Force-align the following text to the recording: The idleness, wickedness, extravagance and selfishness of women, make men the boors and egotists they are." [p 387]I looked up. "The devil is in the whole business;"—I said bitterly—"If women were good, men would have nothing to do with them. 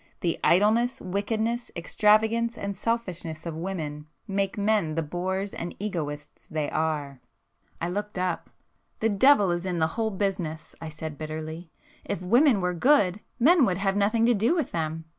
The 0.21 0.39
idleness, 0.43 0.99
wickedness, 0.99 1.69
extravagance 1.75 2.57
and 2.57 2.75
selfishness 2.75 3.45
of 3.45 3.55
women, 3.55 4.07
make 4.27 4.57
men 4.57 4.95
the 4.95 5.03
boors 5.03 5.53
and 5.53 5.75
egotists 5.77 6.47
they 6.47 6.71
are." 6.71 7.21
[p 7.79 7.85
387]I 7.85 7.93
looked 7.93 8.17
up. 8.17 8.49
"The 8.99 9.09
devil 9.09 9.51
is 9.51 9.63
in 9.63 9.77
the 9.77 9.85
whole 9.93 10.09
business;"—I 10.09 10.89
said 10.89 11.19
bitterly—"If 11.19 12.19
women 12.19 12.61
were 12.61 12.73
good, 12.73 13.19
men 13.39 13.63
would 13.65 13.77
have 13.77 13.95
nothing 13.95 14.25
to 14.25 14.33
do 14.33 14.55
with 14.55 14.71
them. 14.71 15.05